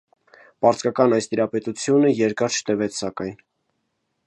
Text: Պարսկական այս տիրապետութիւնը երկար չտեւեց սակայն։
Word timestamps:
Պարսկական 0.65 1.13
այս 1.17 1.27
տիրապետութիւնը 1.33 2.11
երկար 2.21 2.57
չտեւեց 2.59 2.99
սակայն։ 3.03 3.39